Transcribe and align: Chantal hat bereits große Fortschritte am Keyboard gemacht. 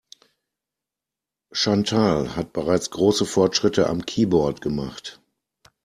Chantal 1.53 2.35
hat 2.35 2.53
bereits 2.53 2.89
große 2.89 3.27
Fortschritte 3.27 3.87
am 3.87 4.03
Keyboard 4.03 4.59
gemacht. 4.61 5.21